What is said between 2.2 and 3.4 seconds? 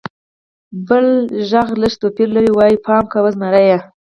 لري او وایي: «پام کوه!